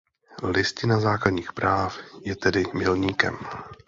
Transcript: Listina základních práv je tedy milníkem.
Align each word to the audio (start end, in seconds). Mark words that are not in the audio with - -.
Listina 0.43 0.99
základních 0.99 1.53
práv 1.53 1.97
je 2.25 2.35
tedy 2.35 2.63
milníkem. 2.73 3.37